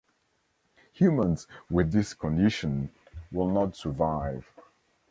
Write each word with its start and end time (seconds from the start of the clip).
Humans 0.93 1.45
with 1.69 1.91
this 1.91 2.15
condition 2.15 2.89
will 3.31 3.51
not 3.51 3.75
survive. 3.75 4.47